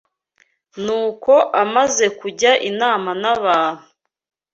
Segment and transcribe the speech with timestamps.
[0.83, 3.85] Nuko amaze kujya inama n’abantu